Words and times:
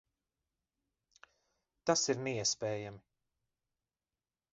Tas 1.89 2.05
ir 2.13 2.23
neiespējami! 2.29 3.01